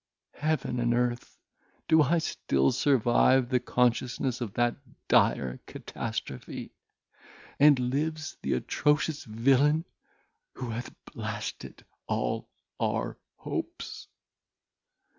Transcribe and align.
Heaven 0.37 0.79
and 0.79 0.95
earth! 0.95 1.37
do 1.87 2.01
I 2.01 2.17
still 2.17 2.71
survive 2.71 3.49
the 3.49 3.59
consciousness 3.59 4.41
of 4.41 4.55
that 4.55 4.75
dire 5.07 5.59
catastrophe! 5.67 6.71
and 7.59 7.77
lives 7.77 8.35
the 8.41 8.53
atrocious 8.53 9.25
villain 9.25 9.85
who 10.53 10.71
hath 10.71 10.91
blasted 11.05 11.85
all 12.07 12.49
our 12.79 13.19
hopes!" 13.35 14.07